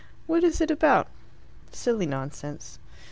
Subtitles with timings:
[0.25, 1.09] "What is it about?"
[1.71, 2.79] "Silly nonsense."